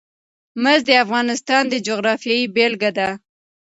[0.63, 3.09] مس د افغانستان د جغرافیې بېلګه ده.